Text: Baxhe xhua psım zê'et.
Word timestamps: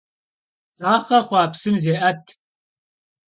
Baxhe 0.81 1.19
xhua 1.27 1.43
psım 1.51 1.75
zê'et. 1.83 2.25